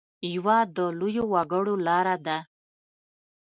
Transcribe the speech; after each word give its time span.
یوه 0.35 0.57
د 0.75 0.77
لویو 0.99 1.23
وګړو 1.33 1.73
لاره 1.87 2.15
ده. 2.25 2.37